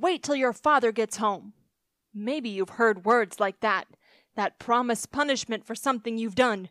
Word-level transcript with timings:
wait 0.00 0.22
till 0.22 0.36
your 0.36 0.52
father 0.52 0.92
gets 0.92 1.18
home. 1.18 1.52
Maybe 2.14 2.48
you've 2.48 2.70
heard 2.70 3.04
words 3.04 3.38
like 3.38 3.60
that, 3.60 3.86
that 4.34 4.58
promise 4.58 5.06
punishment 5.06 5.64
for 5.66 5.74
something 5.74 6.18
you've 6.18 6.34
done. 6.34 6.70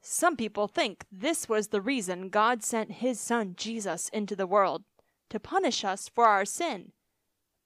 Some 0.00 0.36
people 0.36 0.68
think 0.68 1.04
this 1.10 1.48
was 1.48 1.68
the 1.68 1.80
reason 1.80 2.28
God 2.28 2.62
sent 2.62 2.92
his 2.92 3.18
son 3.18 3.54
Jesus 3.56 4.08
into 4.10 4.36
the 4.36 4.46
world, 4.46 4.84
to 5.30 5.40
punish 5.40 5.84
us 5.84 6.08
for 6.08 6.26
our 6.26 6.44
sin. 6.44 6.92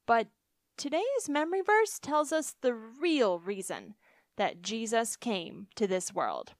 But 0.06 0.28
today's 0.78 1.28
memory 1.28 1.60
verse 1.60 1.98
tells 1.98 2.32
us 2.32 2.54
the 2.60 2.74
real 2.74 3.38
reason 3.38 3.94
that 4.36 4.62
Jesus 4.62 5.16
came 5.16 5.66
to 5.76 5.86
this 5.86 6.14
world. 6.14 6.52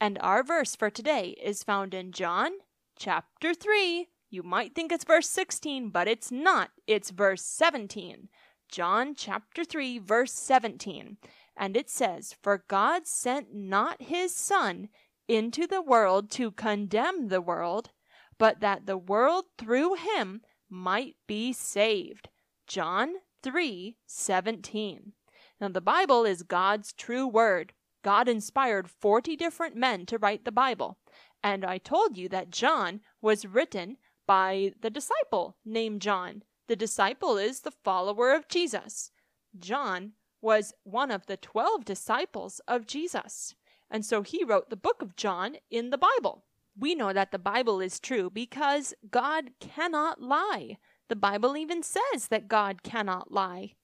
And 0.00 0.18
our 0.20 0.42
verse 0.42 0.74
for 0.74 0.90
today 0.90 1.36
is 1.42 1.62
found 1.62 1.94
in 1.94 2.10
John 2.10 2.52
chapter 2.98 3.54
3. 3.54 4.08
You 4.30 4.44
might 4.44 4.76
think 4.76 4.92
it's 4.92 5.04
verse 5.04 5.28
16, 5.28 5.90
but 5.90 6.06
it's 6.06 6.30
not. 6.30 6.70
It's 6.86 7.10
verse 7.10 7.42
17. 7.42 8.28
John 8.70 9.14
chapter 9.16 9.64
3, 9.64 9.98
verse 9.98 10.32
17. 10.32 11.16
And 11.56 11.76
it 11.76 11.90
says, 11.90 12.36
For 12.40 12.64
God 12.68 13.08
sent 13.08 13.52
not 13.52 14.00
his 14.02 14.32
Son 14.34 14.88
into 15.26 15.66
the 15.66 15.82
world 15.82 16.30
to 16.32 16.52
condemn 16.52 17.26
the 17.26 17.40
world, 17.40 17.90
but 18.38 18.60
that 18.60 18.86
the 18.86 18.96
world 18.96 19.46
through 19.58 19.94
him 19.94 20.42
might 20.68 21.16
be 21.26 21.52
saved. 21.52 22.28
John 22.68 23.14
3 23.42 23.96
17. 24.06 25.12
Now, 25.60 25.68
the 25.68 25.80
Bible 25.80 26.24
is 26.24 26.44
God's 26.44 26.92
true 26.92 27.26
word. 27.26 27.72
God 28.02 28.28
inspired 28.28 28.88
40 28.88 29.36
different 29.36 29.74
men 29.74 30.06
to 30.06 30.18
write 30.18 30.44
the 30.44 30.52
Bible. 30.52 30.98
And 31.42 31.64
I 31.64 31.78
told 31.78 32.16
you 32.16 32.28
that 32.28 32.50
John 32.50 33.00
was 33.20 33.44
written 33.44 33.96
by 34.30 34.72
the 34.80 34.90
disciple 34.90 35.56
named 35.64 36.00
John. 36.00 36.44
The 36.68 36.76
disciple 36.76 37.36
is 37.36 37.62
the 37.62 37.72
follower 37.72 38.32
of 38.32 38.46
Jesus. 38.46 39.10
John 39.58 40.12
was 40.40 40.72
one 40.84 41.10
of 41.10 41.26
the 41.26 41.36
12 41.36 41.84
disciples 41.84 42.60
of 42.68 42.86
Jesus. 42.86 43.56
And 43.90 44.06
so 44.06 44.22
he 44.22 44.44
wrote 44.44 44.70
the 44.70 44.76
book 44.76 45.02
of 45.02 45.16
John 45.16 45.56
in 45.68 45.90
the 45.90 45.98
Bible. 45.98 46.44
We 46.78 46.94
know 46.94 47.12
that 47.12 47.32
the 47.32 47.40
Bible 47.40 47.80
is 47.80 47.98
true 47.98 48.30
because 48.30 48.94
God 49.10 49.50
cannot 49.58 50.22
lie. 50.22 50.76
The 51.08 51.16
Bible 51.16 51.56
even 51.56 51.82
says 51.82 52.28
that 52.28 52.46
God 52.46 52.84
cannot 52.84 53.32
lie. 53.32 53.74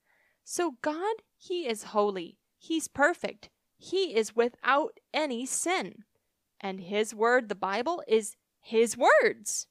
So 0.44 0.76
God, 0.80 1.16
He 1.36 1.66
is 1.66 1.90
holy. 1.90 2.38
He's 2.56 2.86
perfect. 2.86 3.50
He 3.78 4.14
is 4.14 4.36
without 4.36 5.00
any 5.12 5.44
sin. 5.44 6.04
And 6.60 6.82
His 6.82 7.12
word, 7.12 7.48
the 7.48 7.56
Bible, 7.56 8.00
is 8.06 8.36
His 8.60 8.96
words. 8.96 9.66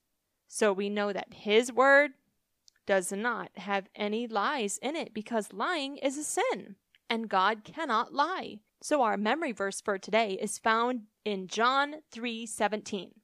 So 0.55 0.71
we 0.71 0.89
know 0.89 1.11
that 1.11 1.33
His 1.33 1.69
word 1.69 2.11
does 2.85 3.11
not 3.11 3.49
have 3.57 3.89
any 3.93 4.25
lies 4.25 4.79
in 4.81 4.95
it 4.95 5.13
because 5.13 5.51
lying 5.51 5.97
is 5.97 6.17
a 6.17 6.23
sin 6.23 6.77
and 7.09 7.27
God 7.27 7.65
cannot 7.65 8.13
lie. 8.13 8.59
So 8.81 9.01
our 9.01 9.17
memory 9.17 9.51
verse 9.51 9.81
for 9.81 9.97
today 9.97 10.39
is 10.41 10.57
found 10.57 11.07
in 11.25 11.49
John 11.49 11.95
3:17. 12.09 13.15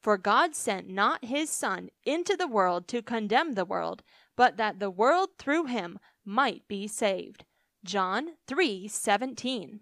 For 0.00 0.18
God 0.18 0.56
sent 0.56 0.88
not 0.88 1.26
his 1.26 1.48
son 1.48 1.90
into 2.04 2.36
the 2.36 2.48
world 2.48 2.88
to 2.88 3.02
condemn 3.02 3.52
the 3.52 3.64
world, 3.64 4.02
but 4.34 4.56
that 4.56 4.80
the 4.80 4.90
world 4.90 5.38
through 5.38 5.66
him 5.66 6.00
might 6.24 6.66
be 6.66 6.88
saved. 6.88 7.44
John 7.84 8.34
3:17. 8.48 9.78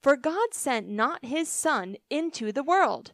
For 0.00 0.16
God 0.16 0.54
sent 0.54 0.86
not 0.86 1.24
his 1.24 1.48
son 1.48 1.96
into 2.10 2.52
the 2.52 2.62
world. 2.62 3.12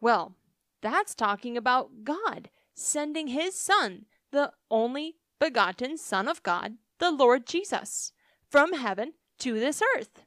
Well, 0.00 0.34
that's 0.80 1.14
talking 1.14 1.56
about 1.56 2.02
God 2.02 2.50
sending 2.80 3.28
his 3.28 3.54
son, 3.54 4.06
the 4.32 4.52
only 4.70 5.16
begotten 5.38 5.96
son 5.96 6.28
of 6.28 6.42
God, 6.42 6.74
the 6.98 7.10
Lord 7.10 7.46
Jesus, 7.46 8.12
from 8.48 8.72
heaven 8.72 9.14
to 9.38 9.54
this 9.54 9.82
earth. 9.96 10.24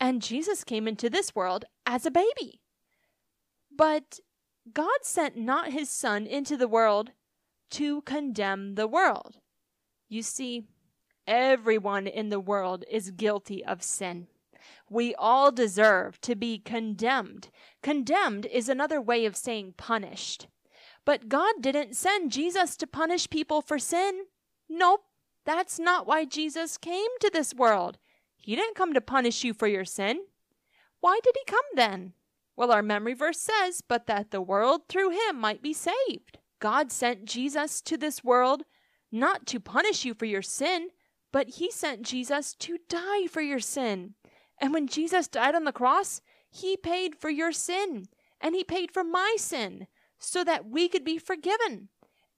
And 0.00 0.22
Jesus 0.22 0.64
came 0.64 0.88
into 0.88 1.08
this 1.08 1.34
world 1.34 1.64
as 1.86 2.04
a 2.04 2.10
baby. 2.10 2.60
But 3.76 4.20
God 4.72 5.00
sent 5.02 5.36
not 5.36 5.72
his 5.72 5.90
Son 5.90 6.26
into 6.26 6.56
the 6.56 6.68
world 6.68 7.10
to 7.70 8.02
condemn 8.02 8.74
the 8.74 8.86
world. 8.86 9.38
You 10.08 10.22
see, 10.22 10.64
everyone 11.26 12.06
in 12.06 12.28
the 12.28 12.40
world 12.40 12.84
is 12.90 13.10
guilty 13.10 13.64
of 13.64 13.82
sin. 13.82 14.28
We 14.88 15.14
all 15.16 15.52
deserve 15.52 16.20
to 16.22 16.34
be 16.34 16.58
condemned. 16.58 17.48
Condemned 17.82 18.46
is 18.46 18.68
another 18.68 19.00
way 19.00 19.26
of 19.26 19.36
saying 19.36 19.74
punished. 19.76 20.46
But 21.04 21.28
God 21.28 21.54
didn't 21.60 21.96
send 21.96 22.32
Jesus 22.32 22.76
to 22.76 22.86
punish 22.86 23.28
people 23.28 23.60
for 23.60 23.78
sin. 23.78 24.24
Nope, 24.68 25.02
that's 25.44 25.78
not 25.78 26.06
why 26.06 26.24
Jesus 26.24 26.78
came 26.78 27.10
to 27.20 27.30
this 27.30 27.54
world. 27.54 27.98
He 28.36 28.56
didn't 28.56 28.76
come 28.76 28.94
to 28.94 29.00
punish 29.00 29.44
you 29.44 29.52
for 29.54 29.66
your 29.66 29.84
sin. 29.84 30.20
Why 31.00 31.20
did 31.22 31.34
he 31.36 31.44
come 31.50 31.64
then? 31.74 32.14
Well, 32.56 32.72
our 32.72 32.82
memory 32.82 33.14
verse 33.14 33.40
says, 33.40 33.82
but 33.86 34.06
that 34.06 34.30
the 34.30 34.40
world 34.40 34.82
through 34.88 35.10
him 35.10 35.38
might 35.38 35.62
be 35.62 35.72
saved. 35.72 36.38
God 36.60 36.90
sent 36.92 37.24
Jesus 37.26 37.80
to 37.82 37.96
this 37.96 38.24
world 38.24 38.62
not 39.12 39.46
to 39.46 39.60
punish 39.60 40.04
you 40.04 40.14
for 40.14 40.24
your 40.24 40.42
sin, 40.42 40.88
but 41.32 41.50
he 41.50 41.70
sent 41.70 42.02
Jesus 42.02 42.54
to 42.54 42.78
die 42.88 43.26
for 43.26 43.40
your 43.40 43.60
sin. 43.60 44.14
And 44.58 44.72
when 44.72 44.86
Jesus 44.86 45.28
died 45.28 45.54
on 45.54 45.64
the 45.64 45.72
cross, 45.72 46.20
he 46.50 46.76
paid 46.76 47.16
for 47.16 47.28
your 47.28 47.52
sin, 47.52 48.06
and 48.40 48.54
he 48.54 48.62
paid 48.62 48.92
for 48.92 49.02
my 49.02 49.34
sin, 49.36 49.88
so 50.24 50.44
that 50.44 50.66
we 50.66 50.88
could 50.88 51.04
be 51.04 51.18
forgiven 51.18 51.88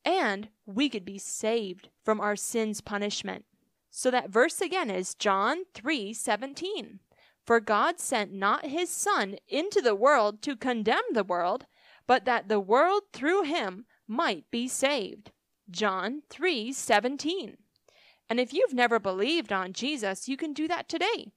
and 0.05 0.49
we 0.65 0.89
could 0.89 1.05
be 1.05 1.19
saved 1.19 1.89
from 2.05 2.21
our 2.21 2.37
sin's 2.37 2.81
punishment. 2.81 3.45
So 3.91 4.11
that 4.11 4.31
verse 4.31 4.61
again 4.61 4.91
is 4.91 5.15
John 5.15 5.65
3:17. 5.75 7.01
For 7.45 7.61
God 7.61 8.01
sent 8.01 8.33
not 8.33 8.67
his 8.67 8.91
son 8.91 9.39
into 9.49 9.81
the 9.81 9.95
world 9.95 10.43
to 10.43 10.57
condemn 10.57 11.05
the 11.13 11.25
world, 11.25 11.67
but 12.07 12.25
that 12.25 12.49
the 12.49 12.61
world 12.61 13.05
through 13.13 13.43
him 13.43 13.87
might 14.07 14.51
be 14.51 14.69
saved. 14.69 15.33
John 15.71 16.23
3:17. 16.29 17.57
And 18.29 18.41
if 18.41 18.53
you've 18.53 18.75
never 18.75 18.99
believed 18.99 19.53
on 19.53 19.73
Jesus, 19.73 20.29
you 20.29 20.37
can 20.37 20.53
do 20.53 20.67
that 20.69 20.89
today 20.89 21.33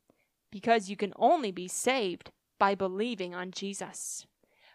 because 0.52 0.90
you 0.90 0.98
can 0.98 1.14
only 1.16 1.52
be 1.52 1.68
saved 1.68 2.32
by 2.58 2.76
believing 2.76 3.34
on 3.34 3.52
Jesus. 3.52 4.26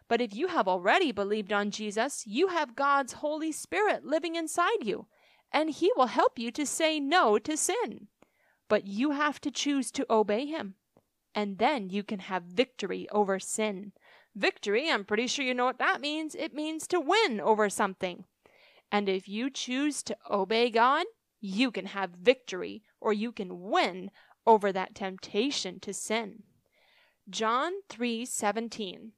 But 0.08 0.20
if 0.20 0.34
you 0.34 0.48
have 0.48 0.68
already 0.68 1.12
believed 1.12 1.52
on 1.52 1.70
Jesus, 1.70 2.24
you 2.26 2.48
have 2.48 2.76
God's 2.76 3.14
Holy 3.14 3.52
Spirit 3.52 4.04
living 4.04 4.36
inside 4.36 4.84
you 4.84 5.06
and 5.54 5.70
He 5.70 5.90
will 5.96 6.08
help 6.08 6.38
you 6.38 6.50
to 6.50 6.66
say 6.66 6.98
no 6.98 7.38
to 7.38 7.56
sin. 7.56 8.08
But 8.68 8.86
you 8.86 9.12
have 9.12 9.40
to 9.42 9.52
choose 9.52 9.92
to 9.92 10.06
obey 10.10 10.46
Him, 10.46 10.74
and 11.34 11.58
then 11.58 11.88
you 11.88 12.02
can 12.02 12.18
have 12.18 12.42
victory 12.42 13.06
over 13.12 13.38
sin. 13.38 13.92
Victory, 14.34 14.90
I'm 14.90 15.04
pretty 15.04 15.28
sure 15.28 15.44
you 15.44 15.54
know 15.54 15.64
what 15.64 15.78
that 15.78 16.00
means. 16.00 16.34
It 16.34 16.52
means 16.52 16.88
to 16.88 16.98
win 16.98 17.40
over 17.40 17.70
something. 17.70 18.24
And 18.90 19.08
if 19.08 19.28
you 19.28 19.48
choose 19.48 20.02
to 20.02 20.16
obey 20.28 20.70
God, 20.70 21.06
you 21.40 21.70
can 21.70 21.86
have 21.86 22.10
victory 22.10 22.82
or 23.00 23.12
you 23.12 23.30
can 23.30 23.60
win 23.60 24.10
over 24.46 24.72
that 24.72 24.94
temptation 24.94 25.78
to 25.80 25.94
sin. 25.94 26.42
John 27.30 27.72
3:17 27.88 29.12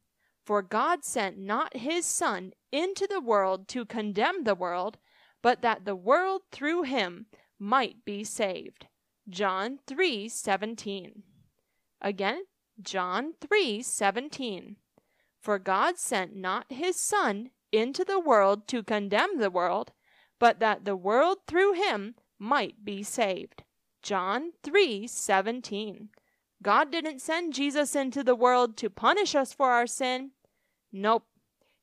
For 0.46 0.62
God 0.62 1.04
sent 1.04 1.36
not 1.36 1.76
his 1.76 2.06
son 2.06 2.52
into 2.70 3.08
the 3.08 3.20
world 3.20 3.66
to 3.66 3.84
condemn 3.84 4.44
the 4.44 4.54
world, 4.54 4.96
but 5.42 5.60
that 5.62 5.84
the 5.84 5.96
world 5.96 6.42
through 6.52 6.82
him 6.82 7.26
might 7.58 8.04
be 8.04 8.22
saved. 8.22 8.86
John 9.28 9.80
3:17. 9.88 11.24
Again, 12.00 12.44
John 12.80 13.34
3:17. 13.40 14.76
For 15.40 15.58
God 15.58 15.98
sent 15.98 16.36
not 16.36 16.70
his 16.70 16.94
son 16.94 17.50
into 17.72 18.04
the 18.04 18.20
world 18.20 18.68
to 18.68 18.84
condemn 18.84 19.38
the 19.38 19.50
world, 19.50 19.92
but 20.38 20.60
that 20.60 20.84
the 20.84 20.94
world 20.94 21.38
through 21.48 21.72
him 21.72 22.14
might 22.38 22.84
be 22.84 23.02
saved. 23.02 23.64
John 24.00 24.52
3:17. 24.62 26.10
God 26.62 26.92
didn't 26.92 27.20
send 27.20 27.52
Jesus 27.52 27.96
into 27.96 28.22
the 28.22 28.36
world 28.36 28.76
to 28.76 28.88
punish 28.88 29.34
us 29.34 29.52
for 29.52 29.72
our 29.72 29.88
sin. 29.88 30.30
Nope. 30.92 31.24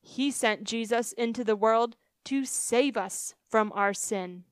He 0.02 0.32
sent 0.32 0.64
Jesus 0.66 1.14
into 1.14 1.44
the 1.44 1.56
world 1.56 1.96
to 2.26 2.46
save 2.46 2.98
us 2.98 3.34
from 3.50 3.72
our 3.74 3.94
sin. 3.94 4.44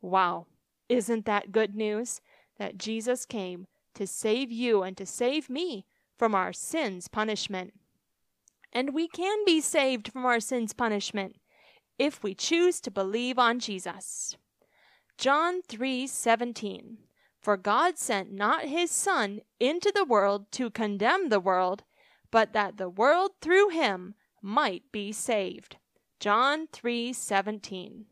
Wow, 0.00 0.46
isn't 0.88 1.24
that 1.26 1.52
good 1.52 1.74
news? 1.74 2.20
That 2.58 2.78
Jesus 2.78 3.26
came 3.26 3.66
to 3.94 4.06
save 4.06 4.50
you 4.50 4.82
and 4.82 4.96
to 4.96 5.06
save 5.06 5.50
me 5.50 5.84
from 6.16 6.34
our 6.34 6.52
sin's 6.52 7.08
punishment. 7.08 7.74
And 8.72 8.94
we 8.94 9.08
can 9.08 9.44
be 9.44 9.60
saved 9.60 10.12
from 10.12 10.24
our 10.26 10.40
sin's 10.40 10.72
punishment 10.72 11.36
if 11.98 12.22
we 12.22 12.34
choose 12.34 12.80
to 12.82 12.90
believe 12.90 13.38
on 13.38 13.58
Jesus. 13.58 14.36
John 15.18 15.62
3:17 15.62 16.98
For 17.40 17.56
God 17.56 17.98
sent 17.98 18.32
not 18.32 18.66
his 18.66 18.90
son 18.90 19.40
into 19.58 19.90
the 19.94 20.04
world 20.04 20.50
to 20.52 20.70
condemn 20.70 21.30
the 21.30 21.40
world, 21.40 21.84
but 22.30 22.52
that 22.52 22.76
the 22.76 22.88
world 22.88 23.32
through 23.40 23.68
him 23.70 24.14
might 24.42 24.84
be 24.92 25.12
saved. 25.12 25.76
John 26.20 26.66
3:17. 26.68 28.06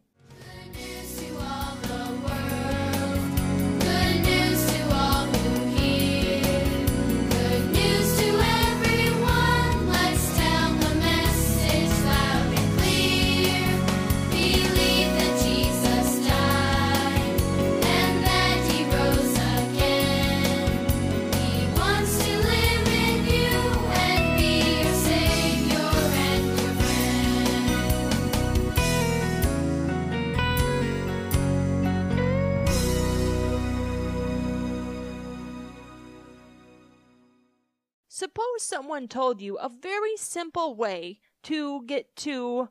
Someone 38.75 39.07
told 39.07 39.41
you 39.41 39.57
a 39.59 39.69
very 39.69 40.17
simple 40.17 40.75
way 40.75 41.21
to 41.45 41.85
get 41.87 42.17
to 42.17 42.69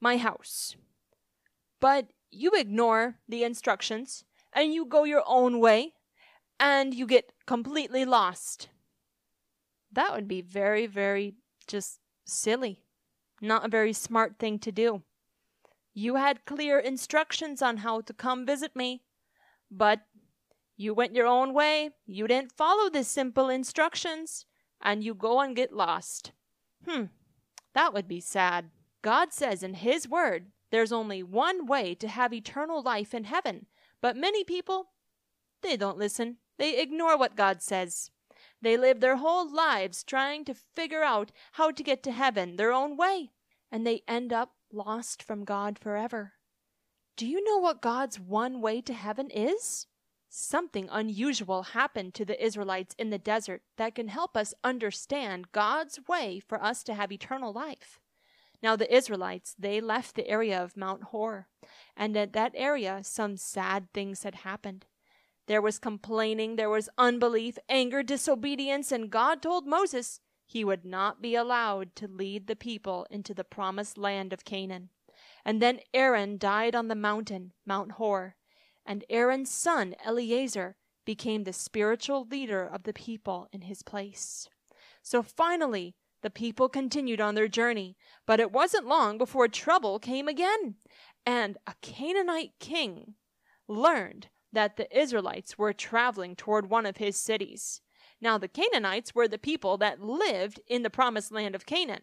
my 0.00 0.16
house, 0.16 0.74
but 1.78 2.08
you 2.32 2.50
ignore 2.56 3.20
the 3.28 3.44
instructions 3.44 4.24
and 4.52 4.74
you 4.74 4.84
go 4.84 5.04
your 5.04 5.22
own 5.28 5.60
way 5.60 5.92
and 6.58 6.92
you 6.92 7.06
get 7.06 7.30
completely 7.46 8.04
lost. 8.04 8.68
That 9.92 10.12
would 10.12 10.26
be 10.26 10.42
very, 10.42 10.88
very 10.88 11.36
just 11.68 12.00
silly. 12.24 12.82
Not 13.40 13.64
a 13.64 13.68
very 13.68 13.92
smart 13.92 14.40
thing 14.40 14.58
to 14.58 14.72
do. 14.72 15.02
You 15.92 16.16
had 16.16 16.46
clear 16.46 16.80
instructions 16.80 17.62
on 17.62 17.76
how 17.76 18.00
to 18.00 18.12
come 18.12 18.44
visit 18.44 18.74
me, 18.74 19.04
but 19.70 20.00
you 20.76 20.94
went 20.94 21.14
your 21.14 21.28
own 21.28 21.54
way, 21.54 21.90
you 22.06 22.26
didn't 22.26 22.56
follow 22.56 22.90
the 22.90 23.04
simple 23.04 23.48
instructions, 23.48 24.46
and 24.84 25.02
you 25.02 25.14
go 25.14 25.40
and 25.40 25.56
get 25.56 25.72
lost. 25.72 26.32
Hmm, 26.86 27.04
that 27.72 27.94
would 27.94 28.06
be 28.06 28.20
sad. 28.20 28.70
God 29.02 29.32
says 29.32 29.62
in 29.62 29.74
His 29.74 30.08
Word 30.08 30.46
there's 30.70 30.92
only 30.92 31.22
one 31.22 31.66
way 31.66 31.94
to 31.94 32.08
have 32.08 32.32
eternal 32.32 32.82
life 32.82 33.14
in 33.14 33.24
heaven, 33.24 33.66
but 34.00 34.16
many 34.16 34.44
people, 34.44 34.90
they 35.62 35.76
don't 35.76 35.98
listen. 35.98 36.36
They 36.58 36.80
ignore 36.80 37.16
what 37.16 37.36
God 37.36 37.62
says. 37.62 38.10
They 38.60 38.76
live 38.76 39.00
their 39.00 39.16
whole 39.16 39.52
lives 39.52 40.04
trying 40.04 40.44
to 40.46 40.54
figure 40.54 41.02
out 41.02 41.32
how 41.52 41.70
to 41.70 41.82
get 41.82 42.02
to 42.04 42.12
heaven 42.12 42.56
their 42.56 42.72
own 42.72 42.96
way, 42.96 43.30
and 43.70 43.86
they 43.86 44.02
end 44.06 44.32
up 44.32 44.52
lost 44.72 45.22
from 45.22 45.44
God 45.44 45.78
forever. 45.78 46.34
Do 47.16 47.26
you 47.26 47.44
know 47.44 47.58
what 47.58 47.80
God's 47.82 48.18
one 48.18 48.60
way 48.60 48.80
to 48.82 48.92
heaven 48.92 49.30
is? 49.30 49.86
Something 50.36 50.88
unusual 50.90 51.62
happened 51.62 52.12
to 52.14 52.24
the 52.24 52.44
Israelites 52.44 52.96
in 52.98 53.10
the 53.10 53.18
desert 53.18 53.62
that 53.76 53.94
can 53.94 54.08
help 54.08 54.36
us 54.36 54.52
understand 54.64 55.52
God's 55.52 56.00
way 56.08 56.40
for 56.40 56.60
us 56.60 56.82
to 56.82 56.94
have 56.94 57.12
eternal 57.12 57.52
life. 57.52 58.00
Now, 58.60 58.74
the 58.74 58.92
Israelites, 58.92 59.54
they 59.56 59.80
left 59.80 60.16
the 60.16 60.26
area 60.26 60.60
of 60.60 60.76
Mount 60.76 61.04
Hor, 61.04 61.46
and 61.96 62.16
at 62.16 62.32
that 62.32 62.50
area, 62.56 63.02
some 63.04 63.36
sad 63.36 63.92
things 63.94 64.24
had 64.24 64.34
happened. 64.34 64.86
There 65.46 65.62
was 65.62 65.78
complaining, 65.78 66.56
there 66.56 66.68
was 66.68 66.88
unbelief, 66.98 67.56
anger, 67.68 68.02
disobedience, 68.02 68.90
and 68.90 69.10
God 69.10 69.40
told 69.40 69.68
Moses 69.68 70.18
he 70.44 70.64
would 70.64 70.84
not 70.84 71.22
be 71.22 71.36
allowed 71.36 71.94
to 71.94 72.08
lead 72.08 72.48
the 72.48 72.56
people 72.56 73.06
into 73.08 73.34
the 73.34 73.44
promised 73.44 73.96
land 73.96 74.32
of 74.32 74.44
Canaan. 74.44 74.88
And 75.44 75.62
then 75.62 75.78
Aaron 75.94 76.38
died 76.38 76.74
on 76.74 76.88
the 76.88 76.96
mountain, 76.96 77.52
Mount 77.64 77.92
Hor 77.92 78.34
and 78.86 79.04
Aaron's 79.08 79.50
son 79.50 79.94
Eleazar 80.04 80.76
became 81.04 81.44
the 81.44 81.52
spiritual 81.52 82.26
leader 82.30 82.66
of 82.66 82.84
the 82.84 82.92
people 82.92 83.48
in 83.52 83.62
his 83.62 83.82
place. 83.82 84.48
So 85.02 85.22
finally, 85.22 85.94
the 86.22 86.30
people 86.30 86.68
continued 86.68 87.20
on 87.20 87.34
their 87.34 87.48
journey, 87.48 87.96
but 88.26 88.40
it 88.40 88.52
wasn't 88.52 88.86
long 88.86 89.18
before 89.18 89.48
trouble 89.48 89.98
came 89.98 90.26
again, 90.26 90.76
and 91.26 91.58
a 91.66 91.74
Canaanite 91.82 92.52
king 92.58 93.14
learned 93.68 94.28
that 94.52 94.76
the 94.76 94.98
Israelites 94.98 95.58
were 95.58 95.72
traveling 95.72 96.34
toward 96.34 96.70
one 96.70 96.86
of 96.86 96.96
his 96.96 97.16
cities. 97.16 97.82
Now, 98.20 98.38
the 98.38 98.48
Canaanites 98.48 99.14
were 99.14 99.28
the 99.28 99.38
people 99.38 99.76
that 99.78 100.00
lived 100.00 100.60
in 100.66 100.82
the 100.82 100.90
promised 100.90 101.30
land 101.32 101.54
of 101.54 101.66
Canaan. 101.66 102.02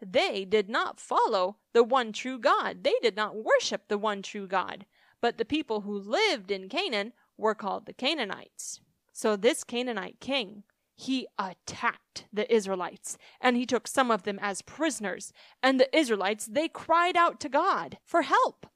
They 0.00 0.46
did 0.46 0.70
not 0.70 0.98
follow 0.98 1.58
the 1.74 1.84
one 1.84 2.12
true 2.12 2.38
God. 2.38 2.84
They 2.84 2.94
did 3.02 3.16
not 3.16 3.36
worship 3.36 3.88
the 3.88 3.98
one 3.98 4.22
true 4.22 4.46
God 4.46 4.86
but 5.20 5.38
the 5.38 5.44
people 5.44 5.82
who 5.82 5.98
lived 5.98 6.50
in 6.50 6.68
Canaan 6.68 7.12
were 7.36 7.54
called 7.54 7.86
the 7.86 7.92
Canaanites. 7.92 8.80
So 9.12 9.36
this 9.36 9.64
Canaanite 9.64 10.20
king, 10.20 10.64
he 10.94 11.26
attacked 11.38 12.26
the 12.32 12.52
Israelites 12.54 13.16
and 13.40 13.56
he 13.56 13.66
took 13.66 13.88
some 13.88 14.10
of 14.10 14.24
them 14.24 14.38
as 14.40 14.62
prisoners. 14.62 15.32
And 15.62 15.80
the 15.80 15.94
Israelites, 15.96 16.46
they 16.46 16.68
cried 16.68 17.16
out 17.16 17.40
to 17.40 17.48
God 17.48 17.98
for 18.04 18.22
help. 18.22 18.66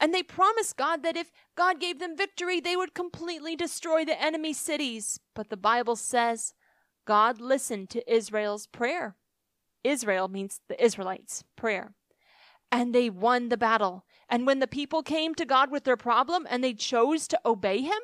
And 0.00 0.12
they 0.12 0.22
promised 0.22 0.76
God 0.76 1.02
that 1.02 1.16
if 1.16 1.30
God 1.56 1.80
gave 1.80 1.98
them 1.98 2.16
victory, 2.16 2.60
they 2.60 2.76
would 2.76 2.94
completely 2.94 3.54
destroy 3.54 4.04
the 4.04 4.20
enemy 4.20 4.52
cities. 4.52 5.20
But 5.34 5.50
the 5.50 5.56
Bible 5.56 5.96
says 5.96 6.54
God 7.06 7.40
listened 7.40 7.90
to 7.90 8.12
Israel's 8.12 8.66
prayer. 8.66 9.16
Israel 9.84 10.28
means 10.28 10.60
the 10.68 10.82
Israelites' 10.82 11.44
prayer. 11.56 11.94
And 12.72 12.94
they 12.94 13.10
won 13.10 13.50
the 13.50 13.56
battle. 13.56 14.04
And 14.34 14.48
when 14.48 14.58
the 14.58 14.66
people 14.66 15.04
came 15.04 15.36
to 15.36 15.44
God 15.44 15.70
with 15.70 15.84
their 15.84 15.96
problem 15.96 16.44
and 16.50 16.64
they 16.64 16.74
chose 16.74 17.28
to 17.28 17.40
obey 17.46 17.82
Him, 17.82 18.00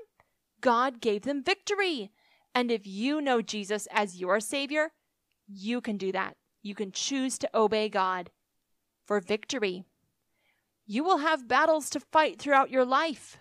God 0.61 1.01
gave 1.01 1.23
them 1.23 1.43
victory. 1.43 2.13
And 2.55 2.71
if 2.71 2.87
you 2.87 3.21
know 3.21 3.43
Jesus 3.43 3.89
as 3.91 4.21
your 4.21 4.39
Savior, 4.39 4.93
you 5.49 5.81
can 5.81 5.97
do 5.97 6.13
that. 6.13 6.37
You 6.63 6.77
can 6.77 6.93
choose 6.93 7.37
to 7.39 7.51
obey 7.53 7.89
God 7.89 8.31
for 9.05 9.19
victory. 9.19 9.83
You 10.87 11.03
will 11.03 11.19
have 11.19 11.49
battles 11.49 11.91
to 11.91 11.99
fight 11.99 12.39
throughout 12.39 12.71
your 12.71 12.85
life. 12.85 13.37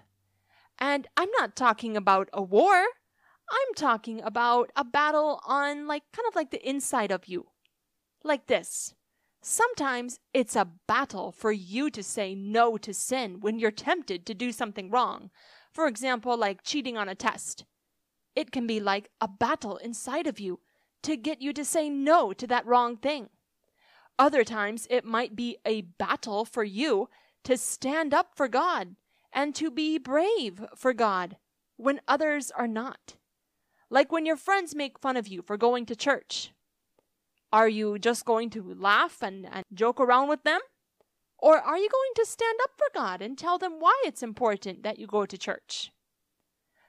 And 0.80 1.08
I'm 1.16 1.30
not 1.38 1.56
talking 1.56 1.96
about 1.96 2.28
a 2.34 2.42
war. 2.42 2.74
I'm 2.76 3.76
talking 3.76 4.20
about 4.20 4.72
a 4.76 4.84
battle 4.84 5.42
on, 5.46 5.86
like, 5.86 6.06
kind 6.12 6.28
of 6.28 6.36
like 6.36 6.50
the 6.50 6.68
inside 6.68 7.12
of 7.12 7.28
you. 7.28 7.50
Like 8.24 8.48
this. 8.48 8.96
Sometimes 9.42 10.20
it's 10.34 10.56
a 10.56 10.70
battle 10.88 11.32
for 11.32 11.52
you 11.52 11.90
to 11.92 12.04
say 12.04 12.36
no 12.36 12.78
to 12.78 12.94
sin 12.94 13.40
when 13.40 13.58
you're 13.58 13.72
tempted 13.72 14.26
to 14.26 14.34
do 14.34 14.52
something 14.52 14.90
wrong. 14.92 15.30
For 15.72 15.88
example, 15.88 16.36
like 16.38 16.64
cheating 16.64 16.98
on 16.98 17.08
a 17.08 17.16
test. 17.16 17.66
It 18.36 18.52
can 18.52 18.68
be 18.68 18.80
like 18.80 19.10
a 19.22 19.28
battle 19.28 19.78
inside 19.78 20.28
of 20.28 20.40
you 20.40 20.60
to 21.04 21.16
get 21.16 21.42
you 21.42 21.54
to 21.54 21.64
say 21.64 21.90
no 21.90 22.34
to 22.34 22.46
that 22.48 22.66
wrong 22.66 22.98
thing. 22.98 23.30
Other 24.18 24.44
times 24.44 24.86
it 24.90 25.06
might 25.06 25.36
be 25.36 25.58
a 25.66 25.82
battle 25.82 26.44
for 26.44 26.64
you 26.64 27.10
to 27.46 27.58
stand 27.58 28.14
up 28.14 28.36
for 28.36 28.50
God 28.50 28.96
and 29.32 29.56
to 29.56 29.72
be 29.72 29.98
brave 29.98 30.66
for 30.76 30.94
God 30.94 31.38
when 31.78 32.02
others 32.08 32.52
are 32.52 32.68
not. 32.68 33.16
Like 33.90 34.12
when 34.12 34.26
your 34.26 34.36
friends 34.36 34.76
make 34.76 35.00
fun 35.00 35.16
of 35.16 35.30
you 35.30 35.42
for 35.42 35.56
going 35.56 35.86
to 35.86 35.96
church 35.96 36.52
are 37.52 37.70
you 37.70 37.98
just 38.00 38.26
going 38.26 38.50
to 38.52 38.76
laugh 38.78 39.22
and, 39.22 39.48
and 39.52 39.66
joke 39.74 40.00
around 40.00 40.30
with 40.30 40.44
them? 40.44 40.62
Or 41.38 41.58
are 41.58 41.78
you 41.78 41.90
going 41.90 42.12
to 42.16 42.26
stand 42.26 42.60
up 42.64 42.72
for 42.78 42.88
God 42.94 43.22
and 43.22 43.38
tell 43.38 43.58
them 43.58 43.80
why 43.80 43.96
it's 44.06 44.22
important 44.22 44.84
that 44.84 45.00
you 45.00 45.08
go 45.08 45.26
to 45.26 45.38
church? 45.38 45.92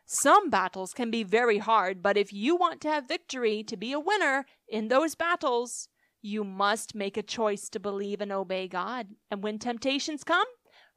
Some 0.04 0.50
battles 0.50 0.92
can 0.92 1.10
be 1.10 1.22
very 1.22 1.58
hard, 1.58 2.02
but 2.02 2.16
if 2.16 2.32
you 2.32 2.56
want 2.56 2.80
to 2.80 2.88
have 2.88 3.06
victory, 3.06 3.62
to 3.62 3.76
be 3.76 3.92
a 3.92 4.00
winner 4.00 4.44
in 4.68 4.88
those 4.88 5.14
battles, 5.14 5.86
you 6.20 6.42
must 6.42 6.96
make 6.96 7.16
a 7.16 7.22
choice 7.22 7.68
to 7.68 7.78
believe 7.78 8.20
and 8.20 8.32
obey 8.32 8.66
God. 8.66 9.08
And 9.30 9.42
when 9.42 9.58
temptations 9.60 10.24
come, 10.24 10.48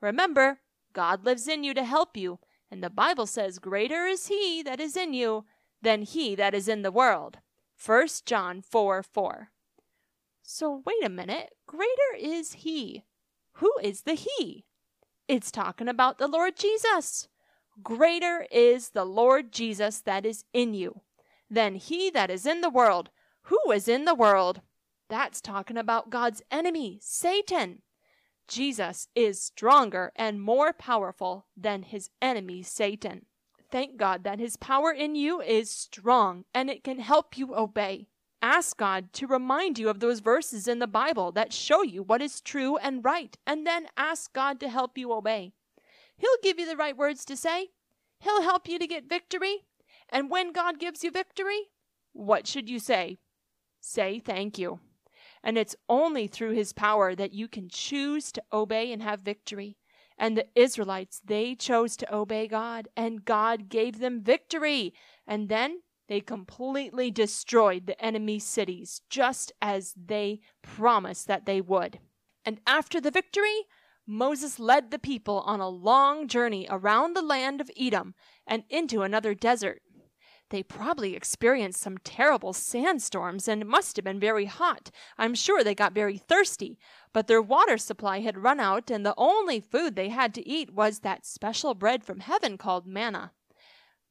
remember, 0.01 0.59
God 0.93 1.25
lives 1.25 1.47
in 1.47 1.63
you 1.63 1.75
to 1.75 1.83
help 1.83 2.17
you. 2.17 2.39
And 2.71 2.83
the 2.83 2.89
Bible 2.89 3.27
says, 3.27 3.59
Greater 3.59 4.05
is 4.07 4.27
He 4.27 4.63
that 4.63 4.79
is 4.79 4.97
in 4.97 5.13
you 5.13 5.45
than 5.79 6.01
He 6.01 6.33
that 6.33 6.55
is 6.55 6.67
in 6.67 6.81
the 6.81 6.91
world. 6.91 7.37
1 7.85 8.07
John 8.25 8.61
4 8.61 9.03
4. 9.03 9.51
So 10.43 10.83
wait 10.85 11.03
a 11.03 11.09
minute. 11.09 11.53
Greater 11.65 12.15
is 12.19 12.53
He. 12.53 13.03
Who 13.53 13.73
is 13.81 14.01
the 14.01 14.13
He? 14.13 14.65
It's 15.27 15.51
talking 15.51 15.87
about 15.87 16.19
the 16.19 16.27
Lord 16.27 16.55
Jesus. 16.55 17.27
Greater 17.81 18.45
is 18.51 18.89
the 18.89 19.05
Lord 19.05 19.51
Jesus 19.51 20.01
that 20.01 20.25
is 20.25 20.45
in 20.53 20.75
you 20.75 21.01
than 21.53 21.75
he 21.75 22.09
that 22.09 22.29
is 22.29 22.45
in 22.45 22.61
the 22.61 22.69
world. 22.69 23.09
Who 23.43 23.59
is 23.71 23.87
in 23.87 24.05
the 24.05 24.15
world? 24.15 24.61
That's 25.09 25.41
talking 25.41 25.77
about 25.77 26.09
God's 26.09 26.41
enemy, 26.51 26.99
Satan. 27.01 27.81
Jesus 28.47 29.07
is 29.15 29.41
stronger 29.41 30.11
and 30.15 30.41
more 30.41 30.73
powerful 30.73 31.45
than 31.55 31.83
his 31.83 32.09
enemy, 32.21 32.63
Satan. 32.63 33.25
Thank 33.71 33.97
God 33.97 34.23
that 34.23 34.39
his 34.39 34.57
power 34.57 34.91
in 34.91 35.15
you 35.15 35.41
is 35.41 35.69
strong 35.69 36.45
and 36.53 36.69
it 36.69 36.83
can 36.83 36.99
help 36.99 37.37
you 37.37 37.55
obey. 37.55 38.07
Ask 38.43 38.75
God 38.75 39.13
to 39.13 39.25
remind 39.25 39.79
you 39.79 39.87
of 39.87 40.01
those 40.01 40.19
verses 40.19 40.67
in 40.67 40.79
the 40.79 40.85
Bible 40.85 41.31
that 41.31 41.53
show 41.53 41.81
you 41.81 42.03
what 42.03 42.21
is 42.21 42.41
true 42.41 42.75
and 42.75 43.03
right, 43.03 43.37
and 43.47 43.65
then 43.65 43.87
ask 43.95 44.33
God 44.33 44.59
to 44.59 44.67
help 44.67 44.97
you 44.97 45.13
obey. 45.13 45.53
He'll 46.17 46.29
give 46.43 46.59
you 46.59 46.65
the 46.65 46.75
right 46.75 46.97
words 46.97 47.23
to 47.25 47.37
say, 47.37 47.69
He'll 48.19 48.41
help 48.41 48.67
you 48.67 48.77
to 48.79 48.85
get 48.85 49.07
victory. 49.07 49.59
And 50.09 50.29
when 50.29 50.51
God 50.51 50.77
gives 50.77 51.05
you 51.05 51.09
victory, 51.09 51.69
what 52.11 52.45
should 52.45 52.69
you 52.69 52.79
say? 52.79 53.17
Say 53.79 54.19
thank 54.19 54.59
you. 54.59 54.81
And 55.41 55.57
it's 55.57 55.77
only 55.87 56.27
through 56.27 56.51
His 56.51 56.73
power 56.73 57.15
that 57.15 57.31
you 57.31 57.47
can 57.47 57.69
choose 57.69 58.29
to 58.33 58.43
obey 58.51 58.91
and 58.91 59.01
have 59.01 59.21
victory. 59.21 59.77
And 60.17 60.35
the 60.35 60.47
Israelites, 60.53 61.21
they 61.23 61.55
chose 61.55 61.95
to 61.95 62.13
obey 62.13 62.49
God, 62.49 62.89
and 62.97 63.23
God 63.23 63.69
gave 63.69 63.99
them 63.99 64.21
victory. 64.21 64.93
And 65.25 65.47
then 65.47 65.79
they 66.07 66.19
completely 66.19 67.11
destroyed 67.11 67.87
the 67.87 68.03
enemy's 68.03 68.43
cities, 68.43 69.01
just 69.09 69.51
as 69.61 69.93
they 69.95 70.41
promised 70.61 71.27
that 71.27 71.45
they 71.45 71.61
would. 71.61 71.99
And 72.45 72.59
after 72.67 72.99
the 72.99 73.11
victory, 73.11 73.67
Moses 74.05 74.59
led 74.59 74.91
the 74.91 74.99
people 74.99 75.39
on 75.41 75.61
a 75.61 75.69
long 75.69 76.27
journey 76.27 76.67
around 76.69 77.15
the 77.15 77.21
land 77.21 77.61
of 77.61 77.71
Edom 77.77 78.15
and 78.45 78.63
into 78.69 79.01
another 79.01 79.33
desert. 79.33 79.81
They 80.49 80.61
probably 80.61 81.15
experienced 81.15 81.81
some 81.81 81.97
terrible 81.99 82.53
sandstorms 82.53 83.47
and 83.47 83.65
must 83.65 83.95
have 83.95 84.05
been 84.05 84.19
very 84.19 84.45
hot. 84.45 84.91
I'm 85.17 85.33
sure 85.33 85.63
they 85.63 85.73
got 85.73 85.93
very 85.93 86.17
thirsty, 86.17 86.77
but 87.11 87.27
their 87.27 87.41
water 87.41 87.77
supply 87.77 88.19
had 88.19 88.37
run 88.43 88.59
out 88.59 88.91
and 88.91 89.05
the 89.05 89.15
only 89.17 89.61
food 89.61 89.95
they 89.95 90.09
had 90.09 90.33
to 90.35 90.47
eat 90.47 90.71
was 90.73 90.99
that 90.99 91.25
special 91.25 91.73
bread 91.73 92.03
from 92.03 92.19
heaven 92.19 92.57
called 92.57 92.85
manna. 92.85 93.31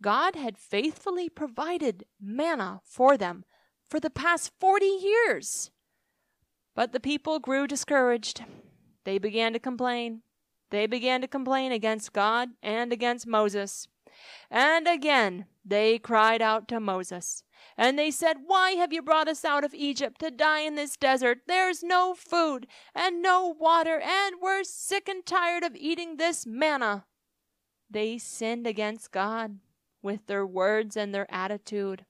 God 0.02 0.35
had 0.35 0.59
faithfully 0.59 1.28
provided 1.28 2.04
manna 2.21 2.80
for 2.85 3.16
them 3.16 3.44
for 3.88 4.00
the 4.00 4.11
past 4.11 4.52
40 4.59 4.85
years. 4.85 5.71
But 6.75 6.92
the 6.92 7.00
people 7.00 7.38
grew 7.38 7.66
discouraged. 7.66 8.44
They 9.04 9.18
began 9.18 9.52
to 9.52 9.59
complain. 9.59 10.23
They 10.71 10.87
began 10.87 11.21
to 11.21 11.28
complain 11.28 11.71
against 11.71 12.12
God 12.12 12.50
and 12.62 12.92
against 12.92 13.26
Moses. 13.26 13.87
And 14.50 14.88
again 14.88 15.47
they 15.64 15.99
cried 15.99 16.42
out 16.42 16.66
to 16.68 16.80
Moses. 16.80 17.44
And 17.78 17.97
they 17.97 18.11
said, 18.11 18.38
Why 18.47 18.73
have 18.73 18.92
you 18.92 19.02
brought 19.02 19.28
us 19.28 19.44
out 19.44 19.62
of 19.62 19.73
Egypt 19.73 20.21
to 20.21 20.32
die 20.32 20.61
in 20.61 20.75
this 20.75 20.97
desert? 20.97 21.42
There's 21.47 21.85
no 21.85 22.14
food 22.14 22.66
and 22.92 23.23
no 23.23 23.54
water, 23.56 24.00
and 24.00 24.37
we're 24.42 24.64
sick 24.64 25.09
and 25.09 25.25
tired 25.25 25.62
of 25.62 25.76
eating 25.76 26.16
this 26.16 26.44
manna. 26.44 27.04
They 27.88 28.18
sinned 28.18 28.66
against 28.66 29.12
God 29.12 29.61
with 30.02 30.26
their 30.26 30.47
words 30.47 30.97
and 30.97 31.14
their 31.14 31.32
attitude. 31.32 32.04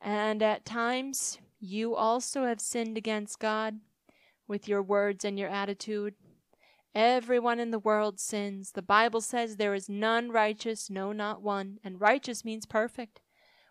And 0.00 0.42
at 0.42 0.64
times, 0.64 1.38
you 1.60 1.94
also 1.94 2.44
have 2.44 2.60
sinned 2.60 2.96
against 2.96 3.38
God 3.38 3.80
with 4.46 4.68
your 4.68 4.82
words 4.82 5.24
and 5.24 5.38
your 5.38 5.48
attitude. 5.48 6.14
Everyone 6.94 7.58
in 7.58 7.70
the 7.70 7.78
world 7.78 8.20
sins. 8.20 8.72
The 8.72 8.82
Bible 8.82 9.20
says 9.20 9.56
there 9.56 9.74
is 9.74 9.88
none 9.88 10.30
righteous, 10.30 10.90
no, 10.90 11.12
not 11.12 11.40
one. 11.40 11.78
And 11.82 12.00
righteous 12.00 12.44
means 12.44 12.66
perfect. 12.66 13.20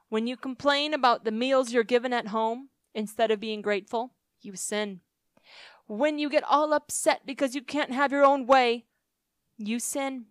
When 0.09 0.25
you 0.25 0.35
complain 0.35 0.93
about 0.93 1.23
the 1.23 1.31
meals 1.31 1.71
you're 1.71 1.83
given 1.83 2.13
at 2.13 2.27
home 2.27 2.69
instead 2.95 3.29
of 3.29 3.39
being 3.39 3.61
grateful, 3.61 4.13
you 4.41 4.55
sin. 4.55 5.01
When 5.87 6.17
you 6.17 6.29
get 6.29 6.43
all 6.49 6.73
upset 6.73 7.21
because 7.25 7.53
you 7.53 7.61
can't 7.61 7.91
have 7.91 8.11
your 8.11 8.25
own 8.25 8.47
way, 8.47 8.85
you 9.57 9.79
sin. 9.79 10.25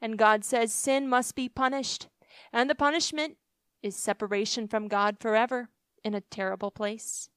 And 0.00 0.18
God 0.18 0.44
says 0.44 0.72
sin 0.72 1.08
must 1.08 1.34
be 1.34 1.48
punished. 1.48 2.08
And 2.52 2.68
the 2.68 2.74
punishment 2.74 3.36
is 3.82 3.96
separation 3.96 4.68
from 4.68 4.88
God 4.88 5.18
forever 5.20 5.68
in 6.04 6.14
a 6.14 6.20
terrible 6.20 6.70
place. 6.70 7.28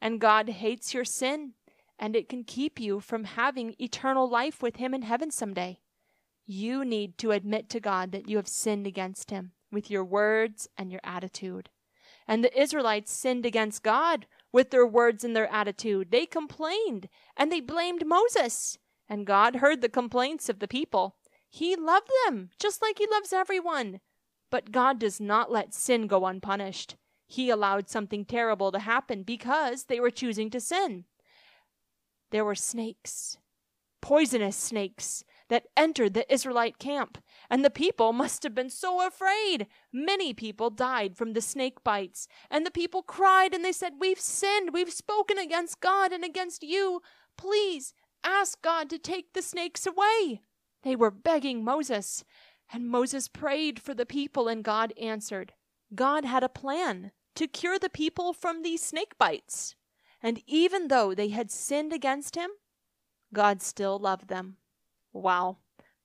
And 0.00 0.20
God 0.20 0.48
hates 0.48 0.94
your 0.94 1.04
sin 1.04 1.54
and 1.98 2.14
it 2.14 2.28
can 2.28 2.44
keep 2.44 2.78
you 2.78 3.00
from 3.00 3.24
having 3.24 3.74
eternal 3.78 4.28
life 4.28 4.62
with 4.62 4.76
Him 4.76 4.94
in 4.94 5.02
heaven 5.02 5.30
someday. 5.30 5.80
You 6.46 6.84
need 6.84 7.18
to 7.18 7.32
admit 7.32 7.68
to 7.70 7.80
God 7.80 8.12
that 8.12 8.28
you 8.28 8.36
have 8.36 8.48
sinned 8.48 8.86
against 8.86 9.30
Him 9.30 9.52
with 9.72 9.90
your 9.90 10.04
words 10.04 10.68
and 10.78 10.92
your 10.92 11.00
attitude. 11.02 11.68
And 12.26 12.44
the 12.44 12.60
Israelites 12.60 13.12
sinned 13.12 13.44
against 13.44 13.82
God 13.82 14.26
with 14.52 14.70
their 14.70 14.86
words 14.86 15.24
and 15.24 15.34
their 15.34 15.52
attitude. 15.52 16.10
They 16.10 16.26
complained 16.26 17.08
and 17.36 17.50
they 17.50 17.60
blamed 17.60 18.06
Moses. 18.06 18.78
And 19.08 19.26
God 19.26 19.56
heard 19.56 19.80
the 19.80 19.88
complaints 19.88 20.48
of 20.48 20.58
the 20.58 20.68
people. 20.68 21.16
He 21.48 21.74
loved 21.74 22.10
them 22.26 22.50
just 22.58 22.82
like 22.82 22.98
He 22.98 23.06
loves 23.10 23.32
everyone. 23.32 24.00
But 24.50 24.72
God 24.72 24.98
does 24.98 25.20
not 25.20 25.52
let 25.52 25.74
sin 25.74 26.06
go 26.06 26.26
unpunished. 26.26 26.96
He 27.26 27.50
allowed 27.50 27.88
something 27.88 28.24
terrible 28.24 28.72
to 28.72 28.78
happen 28.78 29.22
because 29.22 29.84
they 29.84 30.00
were 30.00 30.10
choosing 30.10 30.48
to 30.50 30.60
sin 30.60 31.04
there 32.30 32.44
were 32.44 32.54
snakes, 32.54 33.38
poisonous 34.00 34.56
snakes, 34.56 35.24
that 35.48 35.66
entered 35.76 36.12
the 36.12 36.30
Israelite 36.32 36.78
camp, 36.78 37.16
and 37.48 37.64
the 37.64 37.70
people 37.70 38.12
must 38.12 38.42
have 38.42 38.54
been 38.54 38.68
so 38.68 39.06
afraid. 39.06 39.66
Many 39.92 40.34
people 40.34 40.68
died 40.68 41.16
from 41.16 41.32
the 41.32 41.40
snake 41.40 41.82
bites, 41.82 42.28
and 42.50 42.66
the 42.66 42.70
people 42.70 43.02
cried 43.02 43.54
and 43.54 43.64
they 43.64 43.72
said, 43.72 43.94
We've 43.98 44.20
sinned, 44.20 44.74
we've 44.74 44.92
spoken 44.92 45.38
against 45.38 45.80
God 45.80 46.12
and 46.12 46.22
against 46.22 46.62
you. 46.62 47.00
Please 47.38 47.94
ask 48.22 48.60
God 48.60 48.90
to 48.90 48.98
take 48.98 49.32
the 49.32 49.42
snakes 49.42 49.86
away. 49.86 50.42
They 50.82 50.94
were 50.94 51.10
begging 51.10 51.64
Moses, 51.64 52.24
and 52.72 52.88
Moses 52.88 53.28
prayed 53.28 53.80
for 53.80 53.94
the 53.94 54.06
people, 54.06 54.48
and 54.48 54.62
God 54.62 54.92
answered. 55.00 55.52
God 55.94 56.24
had 56.24 56.42
a 56.42 56.48
plan 56.48 57.12
to 57.34 57.46
cure 57.46 57.78
the 57.78 57.88
people 57.88 58.32
from 58.32 58.62
these 58.62 58.82
snake 58.82 59.16
bites. 59.18 59.74
And 60.22 60.42
even 60.46 60.88
though 60.88 61.14
they 61.14 61.28
had 61.28 61.50
sinned 61.50 61.92
against 61.92 62.34
him, 62.34 62.50
God 63.32 63.62
still 63.62 63.98
loved 63.98 64.28
them. 64.28 64.56
Wow. 65.12 65.58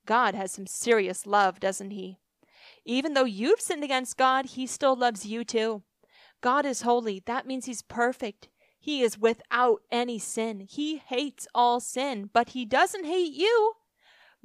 God 0.06 0.34
has 0.34 0.52
some 0.52 0.66
serious 0.66 1.26
love, 1.26 1.60
doesn't 1.60 1.90
he? 1.90 2.18
Even 2.84 3.14
though 3.14 3.24
you've 3.24 3.60
sinned 3.60 3.84
against 3.84 4.16
God, 4.16 4.46
he 4.46 4.66
still 4.66 4.94
loves 4.94 5.26
you 5.26 5.44
too. 5.44 5.82
God 6.40 6.66
is 6.66 6.82
holy. 6.82 7.22
That 7.26 7.46
means 7.46 7.64
he's 7.64 7.82
perfect. 7.82 8.48
He 8.78 9.02
is 9.02 9.18
without 9.18 9.80
any 9.90 10.18
sin. 10.18 10.60
He 10.60 10.98
hates 10.98 11.48
all 11.54 11.80
sin, 11.80 12.28
but 12.32 12.50
he 12.50 12.64
doesn't 12.64 13.06
hate 13.06 13.32
you. 13.32 13.72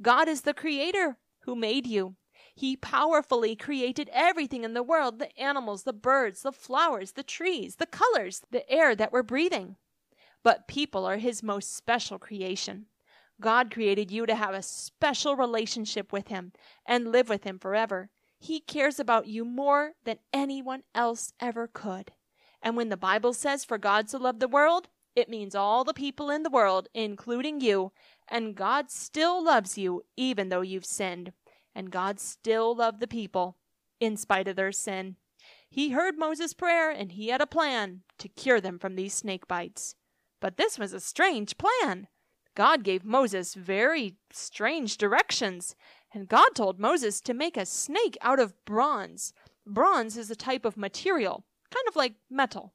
God 0.00 0.28
is 0.28 0.42
the 0.42 0.54
creator 0.54 1.18
who 1.50 1.56
made 1.56 1.84
you. 1.84 2.14
He 2.54 2.76
powerfully 2.76 3.56
created 3.56 4.08
everything 4.12 4.62
in 4.62 4.72
the 4.72 4.84
world 4.84 5.18
the 5.18 5.36
animals, 5.36 5.82
the 5.82 5.92
birds, 5.92 6.42
the 6.42 6.52
flowers, 6.52 7.12
the 7.12 7.24
trees, 7.24 7.76
the 7.76 7.86
colors, 7.86 8.42
the 8.52 8.70
air 8.70 8.94
that 8.94 9.10
we're 9.10 9.24
breathing. 9.24 9.74
But 10.44 10.68
people 10.68 11.04
are 11.04 11.16
His 11.16 11.42
most 11.42 11.76
special 11.76 12.20
creation. 12.20 12.86
God 13.40 13.72
created 13.72 14.12
you 14.12 14.26
to 14.26 14.36
have 14.36 14.54
a 14.54 14.62
special 14.62 15.34
relationship 15.34 16.12
with 16.12 16.28
Him 16.28 16.52
and 16.86 17.10
live 17.10 17.28
with 17.28 17.42
Him 17.42 17.58
forever. 17.58 18.10
He 18.38 18.60
cares 18.60 19.00
about 19.00 19.26
you 19.26 19.44
more 19.44 19.94
than 20.04 20.20
anyone 20.32 20.84
else 20.94 21.32
ever 21.40 21.66
could. 21.66 22.12
And 22.62 22.76
when 22.76 22.90
the 22.90 22.96
Bible 22.96 23.32
says 23.32 23.64
for 23.64 23.76
God 23.76 24.08
so 24.08 24.18
loved 24.18 24.38
the 24.38 24.46
world, 24.46 24.88
it 25.16 25.28
means 25.28 25.56
all 25.56 25.82
the 25.82 25.92
people 25.92 26.30
in 26.30 26.44
the 26.44 26.50
world, 26.50 26.86
including 26.94 27.60
you, 27.60 27.90
and 28.28 28.54
God 28.54 28.88
still 28.88 29.42
loves 29.42 29.76
you 29.76 30.04
even 30.16 30.48
though 30.48 30.60
you've 30.60 30.86
sinned 30.86 31.32
and 31.74 31.90
God 31.90 32.20
still 32.20 32.74
loved 32.74 33.00
the 33.00 33.06
people 33.06 33.56
in 34.00 34.16
spite 34.16 34.48
of 34.48 34.56
their 34.56 34.72
sin. 34.72 35.16
He 35.68 35.90
heard 35.90 36.18
Moses' 36.18 36.52
prayer 36.52 36.90
and 36.90 37.12
he 37.12 37.28
had 37.28 37.40
a 37.40 37.46
plan 37.46 38.02
to 38.18 38.28
cure 38.28 38.60
them 38.60 38.78
from 38.78 38.96
these 38.96 39.14
snake 39.14 39.46
bites. 39.46 39.94
But 40.40 40.56
this 40.56 40.78
was 40.78 40.92
a 40.92 41.00
strange 41.00 41.56
plan. 41.58 42.08
God 42.56 42.82
gave 42.82 43.04
Moses 43.04 43.54
very 43.54 44.16
strange 44.32 44.96
directions, 44.96 45.76
and 46.12 46.28
God 46.28 46.48
told 46.54 46.80
Moses 46.80 47.20
to 47.22 47.34
make 47.34 47.56
a 47.56 47.64
snake 47.64 48.18
out 48.20 48.40
of 48.40 48.64
bronze. 48.64 49.32
Bronze 49.66 50.16
is 50.16 50.30
a 50.30 50.36
type 50.36 50.64
of 50.64 50.76
material, 50.76 51.44
kind 51.70 51.86
of 51.86 51.94
like 51.94 52.14
metal. 52.28 52.74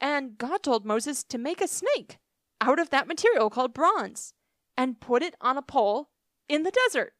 And 0.00 0.36
God 0.36 0.62
told 0.62 0.84
Moses 0.84 1.24
to 1.24 1.38
make 1.38 1.62
a 1.62 1.68
snake 1.68 2.18
out 2.60 2.78
of 2.78 2.90
that 2.90 3.08
material 3.08 3.48
called 3.48 3.72
bronze 3.72 4.34
and 4.76 5.00
put 5.00 5.22
it 5.22 5.34
on 5.40 5.56
a 5.56 5.62
pole 5.62 6.10
in 6.48 6.62
the 6.62 6.70
desert. 6.70 7.14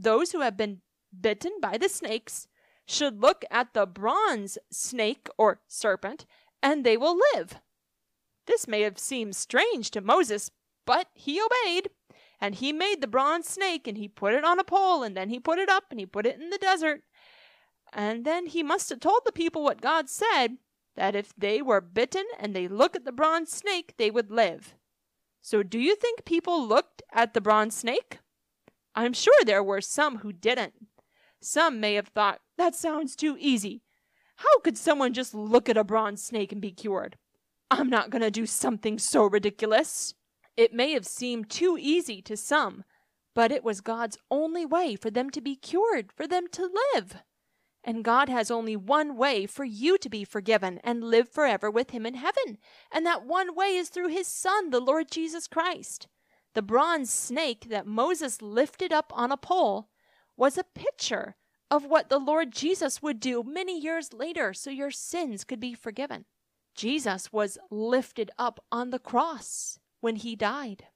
Those 0.00 0.30
who 0.30 0.42
have 0.42 0.56
been 0.56 0.80
bitten 1.18 1.52
by 1.60 1.76
the 1.76 1.88
snakes 1.88 2.46
should 2.86 3.20
look 3.20 3.44
at 3.50 3.74
the 3.74 3.84
bronze 3.84 4.56
snake 4.70 5.28
or 5.36 5.60
serpent, 5.66 6.24
and 6.62 6.84
they 6.84 6.96
will 6.96 7.18
live. 7.34 7.56
This 8.46 8.68
may 8.68 8.82
have 8.82 8.98
seemed 8.98 9.34
strange 9.34 9.90
to 9.90 10.00
Moses, 10.00 10.52
but 10.86 11.08
he 11.14 11.40
obeyed. 11.40 11.90
And 12.40 12.54
he 12.54 12.72
made 12.72 13.00
the 13.00 13.08
bronze 13.08 13.48
snake, 13.48 13.88
and 13.88 13.98
he 13.98 14.06
put 14.06 14.34
it 14.34 14.44
on 14.44 14.60
a 14.60 14.64
pole, 14.64 15.02
and 15.02 15.16
then 15.16 15.28
he 15.28 15.40
put 15.40 15.58
it 15.58 15.68
up, 15.68 15.86
and 15.90 15.98
he 15.98 16.06
put 16.06 16.26
it 16.26 16.40
in 16.40 16.50
the 16.50 16.58
desert. 16.58 17.02
And 17.92 18.24
then 18.24 18.46
he 18.46 18.62
must 18.62 18.88
have 18.90 19.00
told 19.00 19.22
the 19.24 19.32
people 19.32 19.64
what 19.64 19.80
God 19.80 20.08
said 20.08 20.58
that 20.94 21.16
if 21.16 21.34
they 21.36 21.60
were 21.60 21.80
bitten 21.80 22.24
and 22.38 22.54
they 22.54 22.68
look 22.68 22.94
at 22.94 23.04
the 23.04 23.12
bronze 23.12 23.50
snake, 23.50 23.94
they 23.96 24.10
would 24.12 24.30
live. 24.30 24.76
So, 25.40 25.64
do 25.64 25.78
you 25.78 25.96
think 25.96 26.24
people 26.24 26.64
looked 26.64 27.02
at 27.12 27.34
the 27.34 27.40
bronze 27.40 27.74
snake? 27.74 28.18
I'm 28.94 29.12
sure 29.12 29.34
there 29.44 29.62
were 29.62 29.80
some 29.80 30.18
who 30.18 30.32
didn't. 30.32 30.74
Some 31.40 31.80
may 31.80 31.94
have 31.94 32.08
thought, 32.08 32.40
that 32.56 32.74
sounds 32.74 33.14
too 33.14 33.36
easy. 33.38 33.82
How 34.36 34.60
could 34.60 34.78
someone 34.78 35.12
just 35.12 35.34
look 35.34 35.68
at 35.68 35.76
a 35.76 35.84
bronze 35.84 36.22
snake 36.22 36.52
and 36.52 36.60
be 36.60 36.70
cured? 36.70 37.16
I'm 37.70 37.88
not 37.88 38.10
going 38.10 38.22
to 38.22 38.30
do 38.30 38.46
something 38.46 38.98
so 38.98 39.26
ridiculous. 39.26 40.14
It 40.56 40.72
may 40.72 40.92
have 40.92 41.06
seemed 41.06 41.50
too 41.50 41.76
easy 41.78 42.22
to 42.22 42.36
some, 42.36 42.84
but 43.34 43.52
it 43.52 43.62
was 43.62 43.80
God's 43.80 44.18
only 44.30 44.64
way 44.64 44.96
for 44.96 45.10
them 45.10 45.30
to 45.30 45.40
be 45.40 45.54
cured, 45.54 46.12
for 46.12 46.26
them 46.26 46.46
to 46.52 46.70
live. 46.94 47.16
And 47.84 48.04
God 48.04 48.28
has 48.28 48.50
only 48.50 48.76
one 48.76 49.16
way 49.16 49.46
for 49.46 49.64
you 49.64 49.98
to 49.98 50.08
be 50.08 50.24
forgiven 50.24 50.80
and 50.82 51.04
live 51.04 51.28
forever 51.28 51.70
with 51.70 51.90
Him 51.90 52.04
in 52.04 52.14
heaven. 52.14 52.58
And 52.92 53.06
that 53.06 53.24
one 53.24 53.54
way 53.54 53.76
is 53.76 53.88
through 53.88 54.08
His 54.08 54.26
Son, 54.26 54.70
the 54.70 54.80
Lord 54.80 55.10
Jesus 55.10 55.46
Christ. 55.46 56.08
The 56.58 56.62
bronze 56.62 57.12
snake 57.12 57.68
that 57.68 57.86
Moses 57.86 58.42
lifted 58.42 58.92
up 58.92 59.12
on 59.14 59.30
a 59.30 59.36
pole 59.36 59.90
was 60.36 60.58
a 60.58 60.64
picture 60.64 61.36
of 61.70 61.84
what 61.84 62.08
the 62.08 62.18
Lord 62.18 62.50
Jesus 62.50 63.00
would 63.00 63.20
do 63.20 63.44
many 63.44 63.78
years 63.80 64.12
later 64.12 64.52
so 64.52 64.68
your 64.68 64.90
sins 64.90 65.44
could 65.44 65.60
be 65.60 65.72
forgiven. 65.72 66.24
Jesus 66.74 67.32
was 67.32 67.58
lifted 67.70 68.32
up 68.40 68.58
on 68.72 68.90
the 68.90 68.98
cross 68.98 69.78
when 70.00 70.16
he 70.16 70.34
died. 70.34 70.86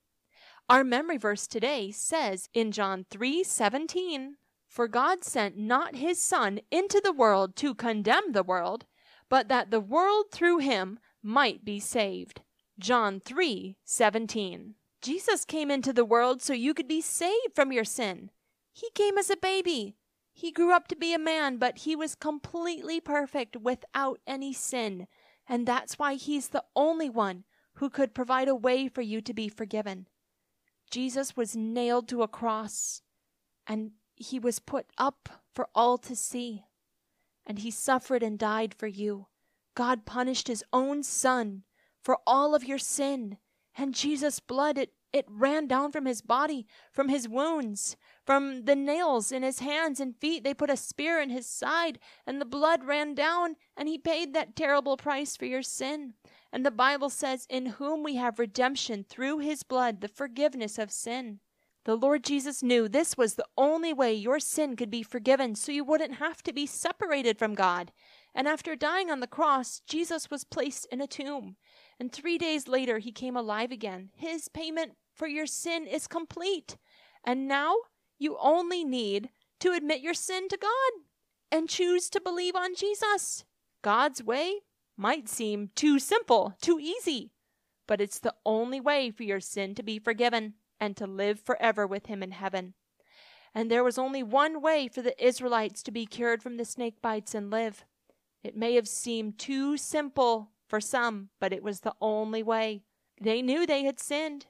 Our 0.69 0.83
memory 0.83 1.17
verse 1.17 1.47
today 1.47 1.93
says 1.93 2.49
in 2.53 2.73
John 2.73 3.07
3:17, 3.09 4.39
For 4.67 4.89
God 4.89 5.23
sent 5.23 5.57
not 5.57 5.95
his 5.95 6.21
Son 6.21 6.59
into 6.73 7.01
the 7.01 7.13
world 7.13 7.55
to 7.59 7.73
condemn 7.73 8.33
the 8.33 8.43
world, 8.43 8.85
but 9.29 9.47
that 9.47 9.71
the 9.71 9.79
world 9.79 10.33
through 10.33 10.59
him 10.59 10.99
might 11.23 11.65
be 11.65 11.79
saved. 11.79 12.41
John 12.81 13.21
3 13.21 13.77
17. 13.85 14.75
Jesus 15.03 15.45
came 15.45 15.71
into 15.71 15.93
the 15.93 16.05
world 16.05 16.41
so 16.41 16.53
you 16.53 16.75
could 16.75 16.89
be 16.89 17.01
saved 17.01 17.55
from 17.55 17.73
your 17.73 17.85
sin. 17.85 18.31
He 18.73 18.89
came 18.95 19.19
as 19.19 19.29
a 19.29 19.37
baby. 19.37 19.97
He 20.33 20.53
grew 20.53 20.73
up 20.73 20.89
to 20.89 20.97
be 20.97 21.13
a 21.13 21.19
man, 21.19 21.59
but 21.59 21.79
he 21.79 21.95
was 21.95 22.15
completely 22.15 23.01
perfect 23.01 23.57
without 23.57 24.21
any 24.27 24.53
sin. 24.53 25.09
And 25.49 25.67
that's 25.67 25.99
why 25.99 26.15
he's 26.15 26.49
the 26.49 26.65
only 26.75 27.11
one 27.11 27.45
who 27.75 27.91
could 27.91 28.15
provide 28.15 28.49
a 28.49 28.55
way 28.55 28.89
for 28.89 29.03
you 29.03 29.21
to 29.23 29.35
be 29.35 29.49
forgiven. 29.49 30.07
Jesus 30.91 31.37
was 31.37 31.57
nailed 31.57 32.09
to 32.09 32.23
a 32.23 32.29
cross 32.29 33.03
and 33.67 33.93
he 34.15 34.39
was 34.39 34.59
put 34.59 34.87
up 34.99 35.29
for 35.55 35.69
all 35.75 35.99
to 35.99 36.15
see. 36.15 36.65
And 37.45 37.59
he 37.59 37.71
suffered 37.71 38.23
and 38.23 38.39
died 38.39 38.75
for 38.75 38.87
you. 38.87 39.27
God 39.75 40.07
punished 40.07 40.49
his 40.49 40.63
own 40.73 41.03
son 41.03 41.65
for 42.03 42.19
all 42.27 42.55
of 42.55 42.65
your 42.65 42.79
sin. 42.79 43.39
And 43.77 43.95
Jesus' 43.95 44.41
blood, 44.41 44.77
it, 44.79 44.93
it 45.13 45.25
ran 45.29 45.67
down 45.67 45.93
from 45.93 46.07
his 46.07 46.23
body, 46.23 46.67
from 46.93 47.09
his 47.09 47.29
wounds, 47.29 47.97
from 48.25 48.65
the 48.65 48.77
nails 48.77 49.33
in 49.33 49.43
his 49.43 49.61
hands 49.61 50.01
and 50.01 50.17
feet. 50.17 50.45
They 50.45 50.55
put 50.55 50.71
a 50.71 50.77
spear 50.77 51.21
in 51.21 51.31
his 51.31 51.47
side, 51.49 51.99
and 52.27 52.41
the 52.41 52.47
blood 52.47 52.85
ran 52.85 53.15
down, 53.15 53.57
and 53.77 53.89
he 53.89 53.99
paid 53.99 54.35
that 54.35 54.57
terrible 54.57 54.97
price 54.97 55.37
for 55.37 55.47
your 55.47 55.63
sin. 55.63 56.15
And 56.53 56.67
the 56.67 56.71
Bible 56.71 57.09
says, 57.09 57.47
In 57.49 57.67
whom 57.67 58.03
we 58.03 58.17
have 58.17 58.39
redemption 58.39 59.05
through 59.09 59.39
his 59.39 59.63
blood, 59.63 60.01
the 60.01 60.09
forgiveness 60.09 60.79
of 60.79 60.91
sin. 60.91 61.41
The 61.85 61.97
Lord 61.97 62.23
Jesus 62.23 62.63
knew 62.63 62.89
this 62.89 63.17
was 63.17 63.35
the 63.35 63.47
only 63.59 63.93
way 63.93 64.15
your 64.15 64.39
sin 64.39 64.77
could 64.77 64.91
be 64.91 65.03
forgiven, 65.03 65.57
so 65.57 65.73
you 65.73 65.83
wouldn't 65.83 66.17
have 66.17 66.41
to 66.45 66.53
be 66.53 66.65
separated 66.65 67.39
from 67.39 67.55
God. 67.55 67.91
And 68.35 68.47
after 68.47 68.77
dying 68.77 69.11
on 69.11 69.21
the 69.21 69.27
cross, 69.27 69.83
Jesus 69.87 70.31
was 70.31 70.45
placed 70.45 70.87
in 70.93 71.01
a 71.01 71.09
tomb. 71.09 71.57
And 72.03 72.11
three 72.11 72.37
days 72.37 72.67
later, 72.67 72.99
he 72.99 73.13
came 73.13 73.37
alive 73.37 73.71
again. 73.71 74.11
His 74.17 74.49
payment 74.49 74.97
for 75.15 75.29
your 75.29 75.47
sin 75.47 75.87
is 75.87 76.09
complete. 76.09 76.77
And 77.23 77.47
now 77.47 77.77
you 78.19 78.37
only 78.41 78.83
need 78.83 79.31
to 79.61 79.71
admit 79.71 80.01
your 80.01 80.13
sin 80.13 80.49
to 80.49 80.57
God 80.57 81.05
and 81.53 81.69
choose 81.69 82.11
to 82.11 82.21
believe 82.21 82.57
on 82.57 82.75
Jesus. 82.75 83.45
God's 83.83 84.21
way 84.21 84.63
might 84.97 85.29
seem 85.29 85.71
too 85.77 86.01
simple, 86.01 86.57
too 86.61 86.81
easy, 86.81 87.31
but 87.87 88.01
it's 88.01 88.19
the 88.19 88.35
only 88.45 88.81
way 88.81 89.13
for 89.13 89.23
your 89.23 89.39
sin 89.39 89.77
to 89.77 89.85
be 89.85 90.01
forgiven 90.01 90.55
and 90.81 90.97
to 90.97 91.07
live 91.07 91.39
forever 91.39 91.87
with 91.87 92.07
him 92.07 92.21
in 92.21 92.33
heaven. 92.33 92.75
And 93.55 93.71
there 93.71 93.85
was 93.85 93.97
only 93.97 94.25
one 94.25 94.61
way 94.61 94.89
for 94.89 95.03
the 95.03 95.25
Israelites 95.25 95.85
to 95.85 95.93
be 95.93 96.07
cured 96.07 96.43
from 96.43 96.57
the 96.57 96.65
snake 96.65 97.01
bites 97.01 97.33
and 97.33 97.49
live. 97.49 97.85
It 98.43 98.57
may 98.57 98.75
have 98.75 98.89
seemed 98.89 99.39
too 99.39 99.77
simple 99.77 100.52
for 100.73 100.81
some, 100.81 101.29
but 101.39 101.53
it 101.53 101.63
was 101.63 101.81
the 101.81 101.93
only 102.01 102.43
way. 102.43 102.81
They 103.21 103.43
knew 103.43 103.67
they 103.67 103.85
had 103.85 104.01
sinned. 104.01 104.47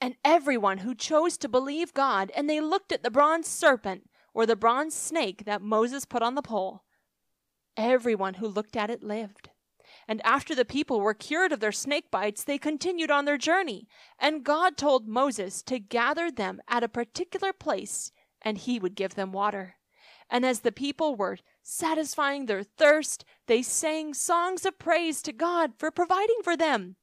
And 0.00 0.16
everyone 0.24 0.78
who 0.78 0.96
chose 0.96 1.38
to 1.38 1.48
believe 1.48 1.94
God 1.94 2.32
and 2.34 2.50
they 2.50 2.60
looked 2.60 2.90
at 2.90 3.04
the 3.04 3.10
bronze 3.10 3.46
serpent 3.46 4.10
or 4.34 4.46
the 4.46 4.56
bronze 4.56 4.96
snake 4.96 5.44
that 5.44 5.62
Moses 5.62 6.06
put 6.06 6.24
on 6.24 6.34
the 6.34 6.42
pole, 6.42 6.82
everyone 7.76 8.34
who 8.34 8.48
looked 8.48 8.74
at 8.74 8.90
it 8.90 9.04
lived. 9.04 9.50
And 10.08 10.20
after 10.26 10.56
the 10.56 10.64
people 10.64 11.00
were 11.00 11.14
cured 11.14 11.52
of 11.52 11.60
their 11.60 11.70
snake 11.70 12.10
bites, 12.10 12.42
they 12.42 12.58
continued 12.58 13.12
on 13.12 13.24
their 13.24 13.38
journey. 13.38 13.86
And 14.18 14.42
God 14.42 14.76
told 14.76 15.06
Moses 15.06 15.62
to 15.62 15.78
gather 15.78 16.32
them 16.32 16.60
at 16.66 16.82
a 16.82 16.88
particular 16.88 17.52
place, 17.52 18.10
and 18.42 18.58
he 18.58 18.80
would 18.80 18.96
give 18.96 19.14
them 19.14 19.30
water. 19.30 19.76
And 20.28 20.44
as 20.44 20.62
the 20.62 20.72
people 20.72 21.14
were 21.14 21.38
satisfying 21.64 22.46
their 22.46 22.62
thirst, 22.62 23.24
they 23.46 23.62
sang 23.62 24.14
songs 24.14 24.64
of 24.64 24.78
praise 24.78 25.22
to 25.22 25.32
God 25.32 25.72
for 25.78 25.90
providing 25.90 26.38
for 26.44 26.56
them. 26.56 26.96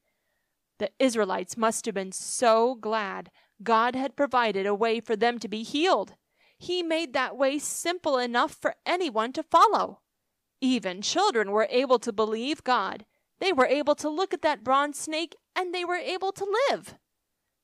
The 0.80 0.92
Israelites 1.00 1.58
must 1.58 1.86
have 1.86 1.96
been 1.96 2.12
so 2.12 2.76
glad 2.76 3.30
God 3.62 3.96
had 3.96 4.16
provided 4.16 4.66
a 4.66 4.76
way 4.76 5.00
for 5.00 5.16
them 5.16 5.40
to 5.40 5.48
be 5.48 5.64
healed. 5.64 6.14
He 6.58 6.84
made 6.84 7.14
that 7.14 7.36
way 7.36 7.60
simple 7.60 8.18
enough 8.18 8.54
for 8.54 8.76
anyone 8.86 9.34
to 9.34 9.44
follow. 9.44 10.02
Even 10.62 11.02
children 11.02 11.52
were 11.52 11.68
able 11.70 12.00
to 12.00 12.14
believe 12.14 12.64
God. 12.64 13.06
They 13.40 13.52
were 13.52 13.66
able 13.66 13.96
to 13.96 14.10
look 14.10 14.34
at 14.34 14.44
that 14.44 14.64
bronze 14.64 15.00
snake 15.00 15.36
and 15.56 15.74
they 15.74 15.84
were 15.84 15.96
able 15.96 16.32
to 16.34 16.58
live. 16.70 16.96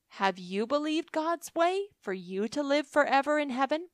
Have 0.10 0.40
you 0.40 0.66
believed 0.66 1.12
God's 1.12 1.52
way 1.56 1.90
for 2.02 2.14
you 2.14 2.48
to 2.48 2.64
live 2.64 2.88
forever 2.88 3.38
in 3.38 3.52
heaven? 3.52 3.90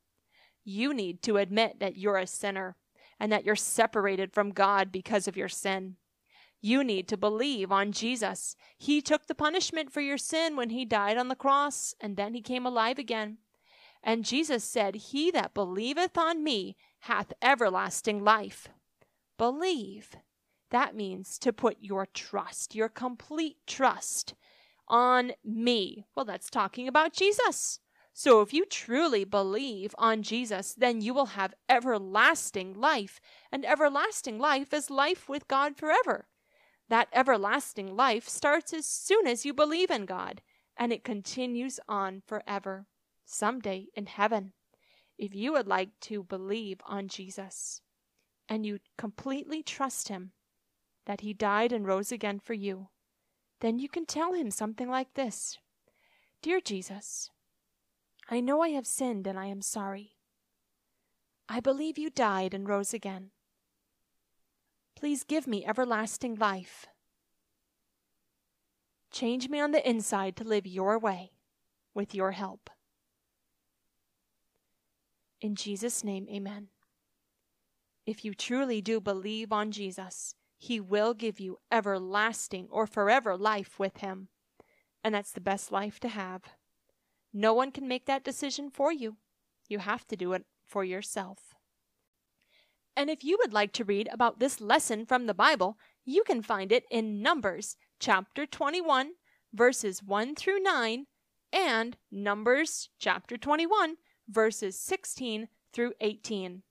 You 0.64 0.94
need 0.94 1.22
to 1.22 1.36
admit 1.36 1.80
that 1.80 1.98
you're 1.98 2.16
a 2.16 2.26
sinner 2.26 2.76
and 3.24 3.32
that 3.32 3.46
you're 3.46 3.56
separated 3.56 4.34
from 4.34 4.50
God 4.50 4.92
because 4.92 5.26
of 5.26 5.34
your 5.34 5.48
sin. 5.48 5.96
You 6.60 6.84
need 6.84 7.08
to 7.08 7.16
believe 7.16 7.72
on 7.72 7.90
Jesus. 7.90 8.54
He 8.76 9.00
took 9.00 9.28
the 9.28 9.34
punishment 9.34 9.90
for 9.90 10.02
your 10.02 10.18
sin 10.18 10.56
when 10.56 10.68
he 10.68 10.84
died 10.84 11.16
on 11.16 11.28
the 11.28 11.34
cross, 11.34 11.94
and 12.02 12.18
then 12.18 12.34
he 12.34 12.42
came 12.42 12.66
alive 12.66 12.98
again. 12.98 13.38
And 14.02 14.26
Jesus 14.26 14.62
said, 14.62 14.94
He 14.94 15.30
that 15.30 15.54
believeth 15.54 16.18
on 16.18 16.44
me 16.44 16.76
hath 16.98 17.32
everlasting 17.40 18.22
life. 18.22 18.68
Believe. 19.38 20.10
That 20.70 20.94
means 20.94 21.38
to 21.38 21.50
put 21.50 21.78
your 21.80 22.04
trust, 22.04 22.74
your 22.74 22.90
complete 22.90 23.56
trust 23.66 24.34
on 24.86 25.32
me. 25.42 26.04
Well, 26.14 26.26
that's 26.26 26.50
talking 26.50 26.88
about 26.88 27.14
Jesus. 27.14 27.80
So 28.16 28.40
if 28.42 28.54
you 28.54 28.64
truly 28.64 29.24
believe 29.24 29.92
on 29.98 30.22
Jesus, 30.22 30.72
then 30.72 31.00
you 31.00 31.12
will 31.12 31.26
have 31.26 31.52
everlasting 31.68 32.72
life. 32.72 33.20
And 33.50 33.66
everlasting 33.66 34.38
life 34.38 34.72
is 34.72 34.88
life 34.88 35.28
with 35.28 35.48
God 35.48 35.76
forever. 35.76 36.28
That 36.88 37.08
everlasting 37.12 37.96
life 37.96 38.28
starts 38.28 38.72
as 38.72 38.86
soon 38.86 39.26
as 39.26 39.44
you 39.44 39.52
believe 39.52 39.90
in 39.90 40.06
God, 40.06 40.42
and 40.76 40.92
it 40.92 41.02
continues 41.02 41.80
on 41.88 42.22
forever, 42.24 42.86
someday 43.24 43.86
in 43.96 44.06
heaven. 44.06 44.52
If 45.18 45.34
you 45.34 45.52
would 45.52 45.66
like 45.66 45.98
to 46.02 46.22
believe 46.22 46.80
on 46.86 47.08
Jesus, 47.08 47.80
and 48.48 48.64
you 48.64 48.78
completely 48.96 49.62
trust 49.62 50.06
Him 50.06 50.32
that 51.06 51.22
He 51.22 51.32
died 51.32 51.72
and 51.72 51.84
rose 51.84 52.12
again 52.12 52.38
for 52.38 52.54
you, 52.54 52.90
then 53.60 53.80
you 53.80 53.88
can 53.88 54.06
tell 54.06 54.34
Him 54.34 54.52
something 54.52 54.88
like 54.88 55.14
this 55.14 55.58
Dear 56.42 56.60
Jesus, 56.60 57.30
I 58.30 58.40
know 58.40 58.62
I 58.62 58.70
have 58.70 58.86
sinned 58.86 59.26
and 59.26 59.38
I 59.38 59.46
am 59.46 59.60
sorry. 59.60 60.16
I 61.48 61.60
believe 61.60 61.98
you 61.98 62.10
died 62.10 62.54
and 62.54 62.68
rose 62.68 62.94
again. 62.94 63.30
Please 64.96 65.24
give 65.24 65.46
me 65.46 65.66
everlasting 65.66 66.36
life. 66.36 66.86
Change 69.12 69.48
me 69.48 69.60
on 69.60 69.72
the 69.72 69.88
inside 69.88 70.36
to 70.36 70.44
live 70.44 70.66
your 70.66 70.98
way 70.98 71.32
with 71.94 72.14
your 72.14 72.32
help. 72.32 72.70
In 75.40 75.54
Jesus' 75.54 76.02
name, 76.02 76.26
amen. 76.30 76.68
If 78.06 78.24
you 78.24 78.34
truly 78.34 78.80
do 78.80 79.00
believe 79.00 79.52
on 79.52 79.70
Jesus, 79.70 80.34
He 80.56 80.80
will 80.80 81.14
give 81.14 81.38
you 81.38 81.58
everlasting 81.70 82.68
or 82.70 82.86
forever 82.86 83.36
life 83.36 83.78
with 83.78 83.98
Him. 83.98 84.28
And 85.02 85.14
that's 85.14 85.32
the 85.32 85.40
best 85.40 85.70
life 85.70 86.00
to 86.00 86.08
have. 86.08 86.42
No 87.36 87.52
one 87.52 87.72
can 87.72 87.88
make 87.88 88.06
that 88.06 88.22
decision 88.22 88.70
for 88.70 88.92
you. 88.92 89.16
You 89.68 89.80
have 89.80 90.06
to 90.06 90.16
do 90.16 90.32
it 90.34 90.44
for 90.64 90.84
yourself. 90.84 91.54
And 92.96 93.10
if 93.10 93.24
you 93.24 93.36
would 93.40 93.52
like 93.52 93.72
to 93.72 93.84
read 93.84 94.08
about 94.12 94.38
this 94.38 94.60
lesson 94.60 95.04
from 95.04 95.26
the 95.26 95.34
Bible, 95.34 95.76
you 96.04 96.22
can 96.22 96.42
find 96.42 96.70
it 96.70 96.84
in 96.92 97.20
Numbers 97.20 97.76
chapter 97.98 98.46
21, 98.46 99.12
verses 99.52 100.00
1 100.00 100.36
through 100.36 100.60
9, 100.60 101.06
and 101.52 101.96
Numbers 102.12 102.90
chapter 103.00 103.36
21, 103.36 103.96
verses 104.28 104.78
16 104.78 105.48
through 105.72 105.92
18. 106.00 106.62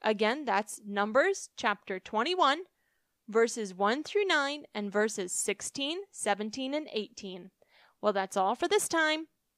Again, 0.00 0.44
that's 0.46 0.80
Numbers 0.86 1.50
chapter 1.58 1.98
21, 1.98 2.60
verses 3.28 3.74
1 3.74 4.02
through 4.02 4.24
9, 4.24 4.64
and 4.74 4.90
verses 4.90 5.32
16, 5.32 5.98
17, 6.10 6.74
and 6.74 6.88
18. 6.90 7.50
Well, 8.00 8.12
that's 8.14 8.36
all 8.36 8.54
for 8.54 8.68
this 8.68 8.88
time. 8.88 9.26